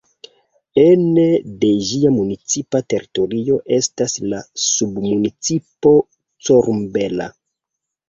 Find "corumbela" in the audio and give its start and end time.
6.51-7.33